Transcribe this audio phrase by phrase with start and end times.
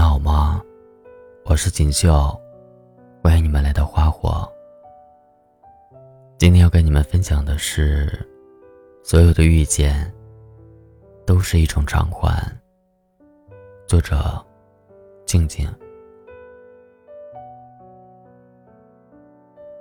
[0.00, 0.64] 们好吗？
[1.44, 2.34] 我是锦绣，
[3.22, 4.50] 欢迎你们来到花火。
[6.38, 8.26] 今天要跟你们分享的是，
[9.02, 10.10] 所有的遇见
[11.26, 12.42] 都是一种偿还。
[13.86, 14.42] 作者：
[15.26, 15.68] 静静。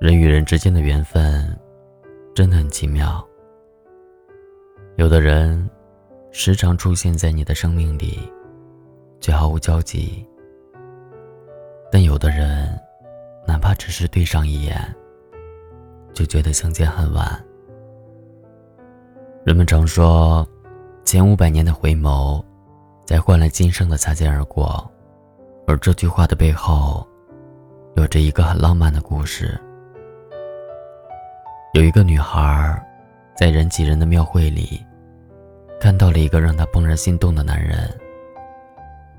[0.00, 1.56] 人与人之间的缘分
[2.34, 3.24] 真的很奇妙，
[4.96, 5.70] 有的人
[6.32, 8.18] 时常出现在你的生命里。
[9.20, 10.26] 却毫无交集。
[11.92, 12.78] 但有的人，
[13.46, 14.76] 哪怕只是对上一眼，
[16.14, 17.44] 就觉得相见恨晚。
[19.44, 20.46] 人们常说，
[21.04, 22.44] 前五百年的回眸，
[23.06, 24.88] 才换来今生的擦肩而过。
[25.66, 27.06] 而这句话的背后，
[27.96, 29.60] 有着一个很浪漫的故事。
[31.74, 32.80] 有一个女孩，
[33.36, 34.84] 在人挤人的庙会里，
[35.80, 37.88] 看到了一个让她怦然心动的男人。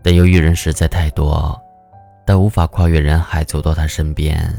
[0.04, 1.60] 但由于人实在太多，
[2.26, 4.52] 他无法跨越人海走到他身边，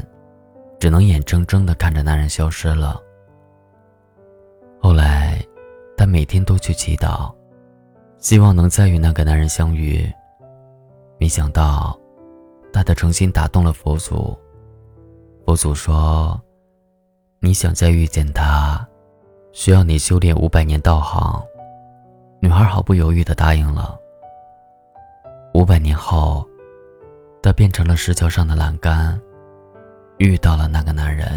[0.79, 3.01] 只能眼睁睁地看着男人消失了。
[4.81, 5.43] 后来，
[5.97, 7.33] 他每天都去祈祷，
[8.17, 10.11] 希望能再与那个男人相遇。
[11.19, 11.97] 没想到，
[12.71, 14.37] 他的诚心打动了佛祖。
[15.45, 16.41] 佛祖说
[17.39, 18.85] ：“你想再遇见他，
[19.51, 21.41] 需要你修炼五百年道行。”
[22.41, 23.97] 女孩毫不犹豫地答应了。
[25.53, 26.43] 五百年后，
[27.39, 29.21] 他变成了石桥上的栏杆，
[30.17, 31.27] 遇到了那个男人。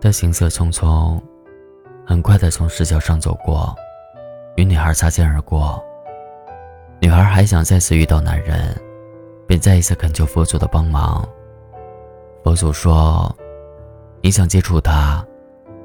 [0.00, 1.20] 他行色匆匆，
[2.06, 3.76] 很快的从石桥上走过，
[4.56, 5.78] 与女孩擦肩而过。
[7.00, 8.74] 女孩还想再次遇到男人，
[9.46, 11.22] 便再一次恳求佛祖的帮忙。
[12.42, 13.30] 佛祖说
[14.22, 15.22] ：“你想接触他，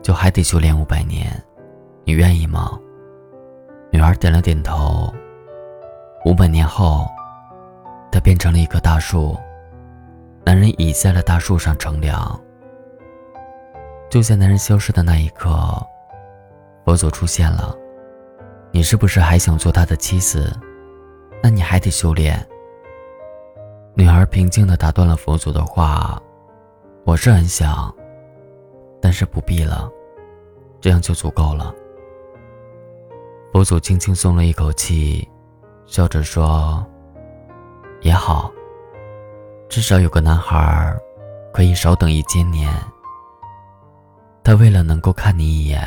[0.01, 1.29] 就还得修炼五百年，
[2.05, 2.79] 你愿意吗？”
[3.91, 5.13] 女孩点了点头。
[6.25, 7.07] 五百年后，
[8.11, 9.37] 他变成了一棵大树。
[10.45, 12.39] 男人倚在了大树上乘凉。
[14.09, 15.49] 就在男人消失的那一刻，
[16.83, 17.75] 佛祖出现了。
[18.71, 20.51] 你是不是还想做他的妻子？
[21.41, 22.45] 那你还得修炼。
[23.95, 26.21] 女孩平静地打断了佛祖的话
[27.05, 27.93] ：“我是很想，
[29.01, 29.89] 但是不必了，
[30.81, 31.73] 这样就足够了。”
[33.53, 35.27] 佛祖轻轻松了一口气。
[35.89, 36.85] 笑着说
[38.01, 38.51] ：“也好，
[39.67, 40.95] 至少有个男孩
[41.51, 42.71] 可以少等一千年。
[44.43, 45.81] 他为了能够看你一眼，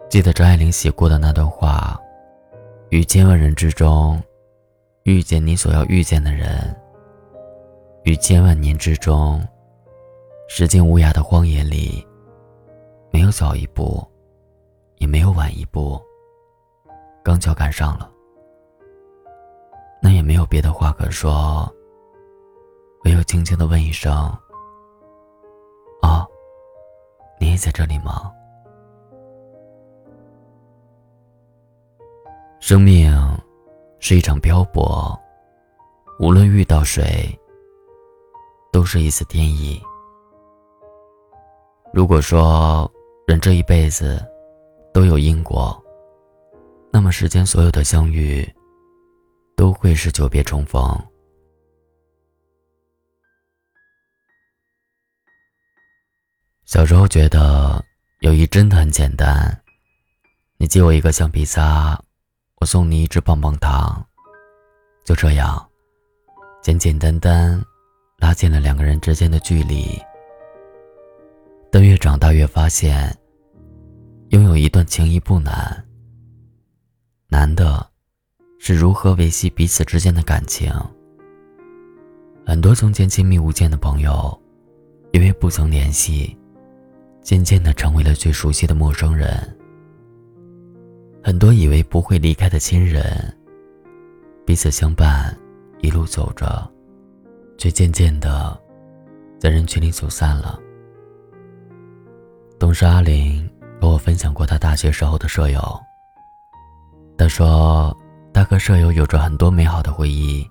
[0.07, 1.99] 记得张爱玲写过的那段话
[2.89, 4.21] ：“于千万人之中，
[5.03, 6.47] 遇见你所要遇见的人；
[8.03, 9.43] 于千万年之中，
[10.47, 12.05] 时间无涯的荒野里。”
[13.17, 14.07] 没有早一步，
[14.97, 15.99] 也没有晚一步，
[17.23, 18.11] 刚巧赶上了。
[19.99, 21.67] 那也没有别的话可说，
[23.05, 24.13] 唯有轻轻的问一声
[26.03, 26.27] ：“啊，
[27.39, 28.31] 你也在这里吗？”
[32.61, 33.11] 生命
[33.97, 35.19] 是一场漂泊，
[36.19, 37.35] 无论遇到谁，
[38.71, 39.81] 都是一次天意。
[41.91, 42.87] 如果说，
[43.27, 44.25] 人这一辈子
[44.93, 45.77] 都有因果，
[46.93, 48.49] 那么世间所有的相遇
[49.53, 50.81] 都会是久别重逢。
[56.63, 57.83] 小时候觉得
[58.21, 59.61] 友谊真的很简单，
[60.55, 62.01] 你借我一个橡皮擦，
[62.61, 64.07] 我送你一支棒棒糖，
[65.03, 65.69] 就这样，
[66.63, 67.61] 简简单单
[68.19, 70.01] 拉近了两个人之间的距离。
[71.71, 73.15] 但越长大越发现，
[74.29, 75.85] 拥有一段情谊不难。
[77.29, 77.85] 难的，
[78.57, 80.71] 是如何维系彼此之间的感情。
[82.45, 84.41] 很多从前亲密无间的朋友，
[85.11, 86.35] 因为不曾联系，
[87.21, 89.29] 渐渐的成为了最熟悉的陌生人。
[91.21, 93.37] 很多以为不会离开的亲人，
[94.45, 95.37] 彼此相伴，
[95.81, 96.71] 一路走着，
[97.57, 98.57] 却渐渐的，
[99.37, 100.57] 在人群里走散了。
[102.67, 103.49] 同事阿林
[103.79, 105.81] 和我分享过他大学时候的舍友。
[107.17, 107.97] 他说，
[108.33, 110.45] 他和舍友有着很多美好的回忆，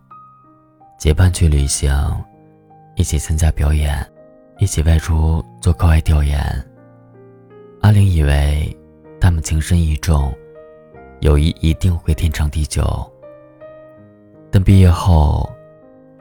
[0.99, 1.95] 结伴去旅行，
[2.95, 4.03] 一起参加表演，
[4.59, 6.41] 一起外出做课外调研。
[7.83, 8.75] 阿玲以为
[9.21, 10.35] 他们情深意重，
[11.21, 13.13] 友谊一定会天长地久。
[14.51, 15.47] 但毕业后，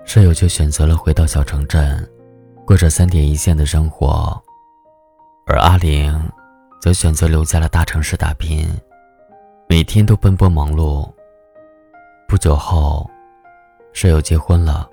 [0.03, 2.05] 舍友却选择了回到小城镇，
[2.65, 4.43] 过着三点一线的生活。
[5.47, 6.11] 而阿玲，
[6.81, 8.67] 则选择留在了大城市打拼，
[9.69, 11.07] 每天都奔波忙碌。
[12.27, 13.07] 不久后，
[13.93, 14.89] 舍友结婚了。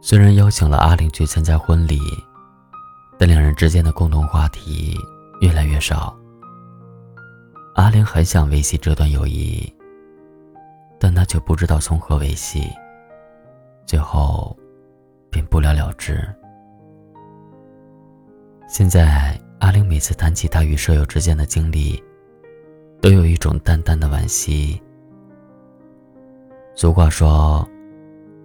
[0.00, 2.00] 虽然邀请了阿玲去参加婚礼，
[3.18, 4.96] 但两人之间的共同话题
[5.42, 6.16] 越来越少。
[7.74, 9.70] 阿玲很想维系这段友谊，
[10.98, 12.72] 但她却不知道从何维系，
[13.84, 14.56] 最后
[15.30, 16.26] 便不了了之。
[18.72, 22.02] 现在，阿玲每次谈起她与舍友之间的经历，
[23.02, 24.80] 都有一种淡淡的惋惜。
[26.74, 27.68] 俗话说：“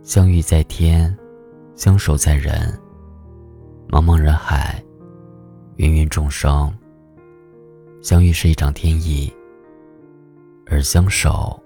[0.04, 1.18] 相遇在天，
[1.78, 2.78] 相守在人。
[3.88, 4.84] 茫茫人海，
[5.78, 6.78] 芸芸众生。
[8.02, 9.34] 相遇是一场天意，
[10.66, 11.58] 而相守，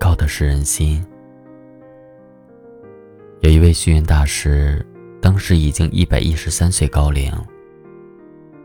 [0.00, 1.04] 靠的是人心。”
[3.44, 4.82] 有一位虚云大师，
[5.22, 7.32] 当时已经一百一十三岁高龄，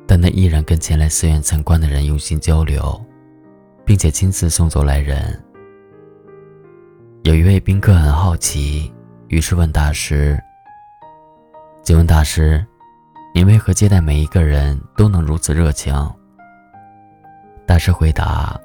[0.08, 3.00] 但他依然跟前来寺院参观的人用心交流，
[3.86, 5.40] 并且亲自送走来人。
[7.22, 8.92] 有一位宾客很好奇，
[9.28, 10.36] 于是问大师
[11.84, 12.66] ：“请问大师，
[13.36, 15.94] 您为何接待每一个人都能如此热情？”
[17.68, 18.60] 大师回答：“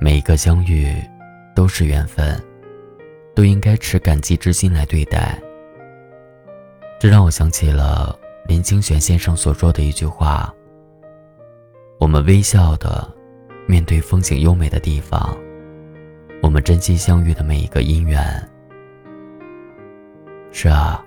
[0.00, 0.96] 每一个相遇
[1.54, 2.42] 都是缘分，
[3.34, 5.38] 都应该持感激之心来对待。”
[7.02, 8.16] 这让我想起了
[8.46, 10.54] 林清玄先生所说的一句话
[11.98, 13.12] ：“我们微笑的
[13.66, 15.36] 面对风景优美的地方。”
[16.44, 18.48] 我们珍惜相遇的每一个因缘。
[20.52, 21.04] 是啊，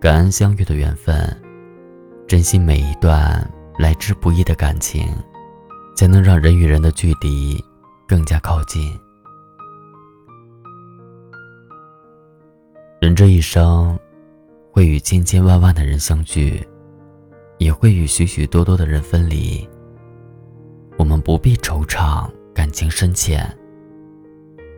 [0.00, 1.36] 感恩相遇的缘分，
[2.28, 3.44] 珍惜每一段
[3.76, 5.04] 来之不易的感情，
[5.96, 7.60] 才能让人与人的距离
[8.06, 8.96] 更加靠近。
[13.00, 13.98] 人这一生，
[14.76, 16.62] 会与千千万万的人相聚，
[17.56, 19.66] 也会与许许多多的人分离。
[20.98, 23.50] 我们不必惆怅，感情深浅。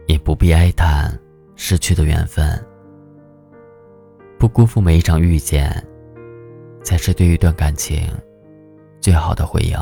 [0.06, 1.12] 也不必哀叹
[1.56, 2.64] 失去的缘分，
[4.38, 5.84] 不辜负每一场遇见，
[6.84, 8.08] 才是对一段感情
[9.00, 9.76] 最好的回应。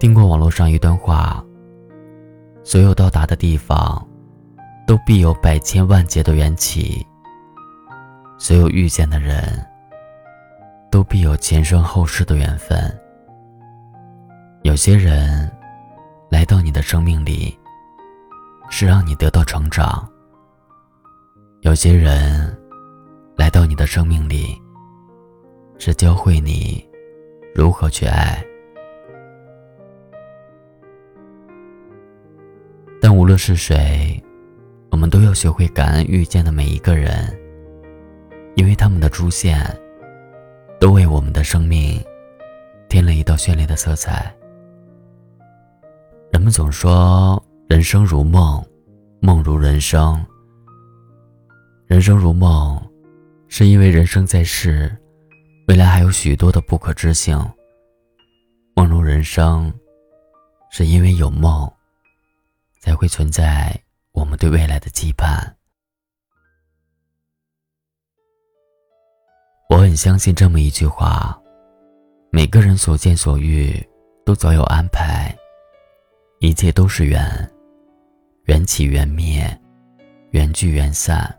[0.00, 1.40] 听过网络上一段话：
[2.64, 4.04] 所有到达的地方，
[4.88, 7.00] 都必有百千万劫的缘起；
[8.38, 9.64] 所有遇见的人，
[10.90, 12.78] 都必有前生后世的缘分。
[14.62, 15.50] 有些人
[16.30, 17.56] 来到你的生命里。
[18.68, 20.04] 是让你得到成长。
[21.60, 22.52] 有些人
[23.36, 24.60] 来到你的生命里，
[25.78, 26.84] 是教会你
[27.54, 28.44] 如何去爱。
[33.00, 34.20] 但无论是谁，
[34.90, 37.38] 我们都要学会感恩遇见的每一个人，
[38.56, 39.64] 因为他们的出现，
[40.80, 42.04] 都为我们的生命
[42.88, 44.34] 添了一道绚丽的色彩。
[46.32, 47.42] 人们总说。
[47.68, 48.64] 人生如梦，
[49.18, 50.24] 梦如人生。
[51.88, 52.80] 人生如梦，
[53.48, 54.96] 是因为人生在世，
[55.66, 57.36] 未来还有许多的不可知性。
[58.76, 59.72] 梦如人生，
[60.70, 61.68] 是因为有梦，
[62.78, 63.76] 才会存在
[64.12, 65.55] 我们对未来的期盼。
[69.68, 71.36] 我很相信这么一句话：
[72.30, 73.84] 每个人所见所遇，
[74.24, 75.36] 都早有安排，
[76.38, 77.20] 一切都是缘。
[78.44, 79.60] 缘起缘灭，
[80.30, 81.36] 缘聚缘散，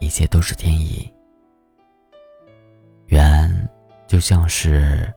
[0.00, 1.08] 一切都是天意。
[3.06, 3.68] 缘
[4.08, 5.12] 就像是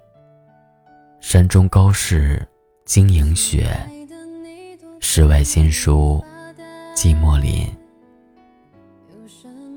[1.19, 2.47] 山中高士
[2.85, 3.67] 晶莹雪，
[4.99, 6.23] 世外仙书
[6.95, 7.67] 寂寞林。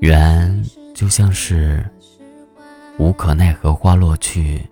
[0.01, 1.83] 缘就像是
[3.01, 4.69] 无可奈何花落去，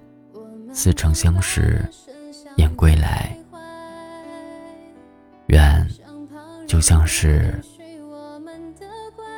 [0.71, 1.83] 似曾相识
[2.57, 3.36] 燕归来。
[5.48, 5.88] 缘。
[6.67, 7.59] 就像是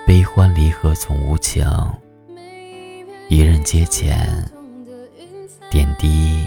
[0.06, 1.66] 悲欢离合总无情，
[3.30, 4.28] 一任阶前，
[5.70, 6.46] 点滴